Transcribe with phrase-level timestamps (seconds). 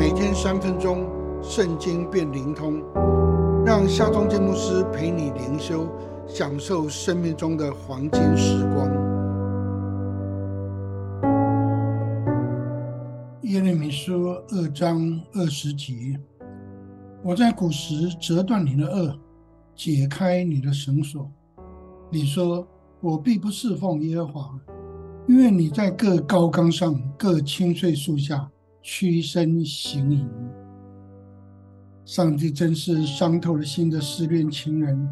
[0.00, 1.06] 每天三分钟，
[1.42, 2.82] 圣经变灵通，
[3.66, 5.86] 让夏忠建牧师陪你灵修，
[6.26, 8.88] 享受生命中的黄金时光。
[13.42, 16.18] 耶利米书二章二十节：
[17.22, 19.14] 我在古时折断你的恶，
[19.76, 21.30] 解开你的绳索。
[22.08, 22.66] 你说
[23.02, 24.58] 我必不侍奉耶和华。
[25.28, 28.50] 因为你在各高岗上、各青翠树下
[28.82, 30.28] 屈身行淫，
[32.04, 35.08] 上帝真是伤透了心的失恋情人。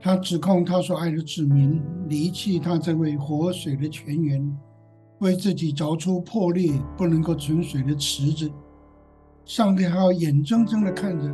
[0.00, 4.56] 他指控他所爱的子民离弃他这位活水的泉源，
[5.18, 8.50] 为自己凿出破裂不能够存水的池子。
[9.44, 11.32] 上帝还要眼睁睁地看着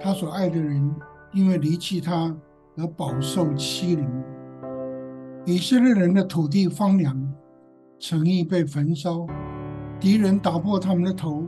[0.00, 0.94] 他所爱的人
[1.32, 2.34] 因为离弃他
[2.76, 4.08] 而饱受欺凌。
[5.44, 7.32] 以色列人的土地荒凉，
[7.98, 9.26] 城邑被焚烧，
[10.00, 11.44] 敌人打破他们的头，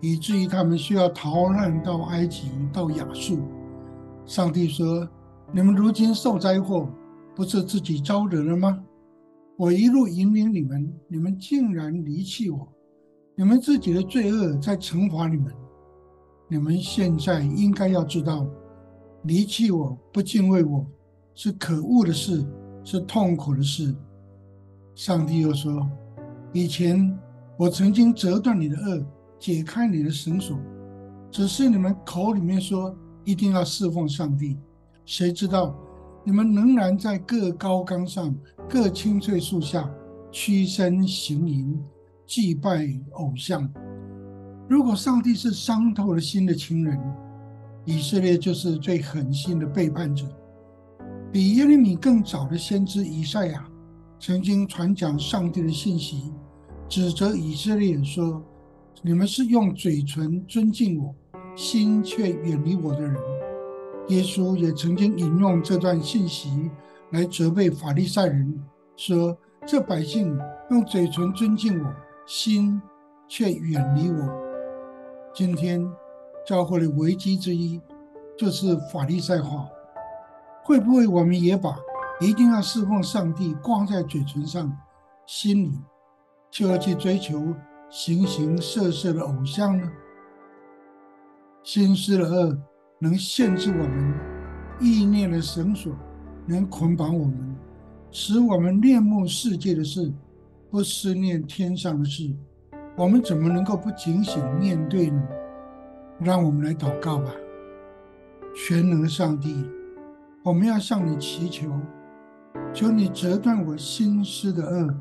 [0.00, 3.40] 以至于他们需要逃难到埃及、到亚述。
[4.24, 5.06] 上帝说
[5.52, 6.88] ：“你们如今受灾祸，
[7.36, 8.82] 不是自己招惹了吗？
[9.58, 12.66] 我一路引领你们，你们竟然离弃我，
[13.36, 15.52] 你们自己的罪恶在惩罚你们。
[16.48, 18.46] 你们现在应该要知道，
[19.24, 20.86] 离弃我不敬畏我
[21.34, 22.44] 是可恶的事。”
[22.84, 23.94] 是痛苦的事。
[24.96, 25.88] 上帝又说
[26.52, 27.16] ：“以前
[27.62, 29.06] 我曾经折断你的恶，
[29.38, 30.58] 解开你的绳索，
[31.30, 34.58] 只是你们口里面说一定要侍奉上帝，
[35.04, 35.72] 谁知道
[36.24, 38.34] 你们仍然在各高岗上、
[38.68, 39.88] 各青翠树下
[40.32, 41.80] 屈身行淫，
[42.26, 43.72] 祭拜偶像。
[44.68, 46.98] 如果上帝是伤透了心的情人，
[47.84, 50.26] 以色列就是最狠心的背叛者。”
[51.30, 53.64] 比耶利米更早的先知以赛亚，
[54.18, 56.32] 曾经传讲上帝的信息，
[56.92, 58.42] 指责以色列人说
[59.00, 61.14] ：“你们是用嘴唇尊敬我，
[61.56, 63.16] 心却远离我的人。”
[64.08, 66.70] 耶稣也曾经引用这段信息
[67.12, 68.62] 来责备法利赛人，
[68.94, 69.34] 说
[69.66, 71.90] ：“这百姓用嘴唇尊敬我，
[72.26, 72.78] 心
[73.26, 74.28] 却远离我。”
[75.34, 75.82] 今天
[76.46, 77.80] 教会的危机之一，
[78.36, 79.66] 就是法利赛化。
[80.62, 81.74] 会不会我们也把
[82.20, 84.70] 一定要侍奉上帝挂在嘴唇上，
[85.24, 85.72] 心里
[86.52, 87.54] 就要去追求
[87.88, 89.90] 形形色色的偶像呢？
[91.62, 92.58] 心思的恶
[92.98, 94.14] 能限制我们，
[94.78, 95.96] 意念的绳索
[96.46, 97.56] 能捆绑我们，
[98.10, 100.12] 使我们恋慕世界的事，
[100.70, 102.30] 不思念天上的事。
[102.96, 105.22] 我们怎么能够不警醒面对呢？
[106.18, 107.32] 让我们来祷告吧，
[108.54, 109.66] 全能的上帝。
[110.42, 111.72] 我们要向你祈求，
[112.74, 114.94] 求你折断我心思的恶，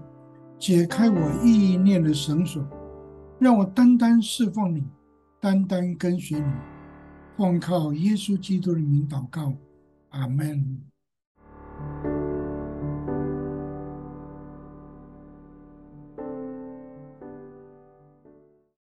[0.62, 2.64] 解开我意念的绳索，
[3.40, 4.84] 让我单单侍奉你，
[5.40, 6.46] 单单跟随你。
[7.36, 9.56] 奉靠耶稣基督的名祷告，
[10.10, 10.80] 阿门。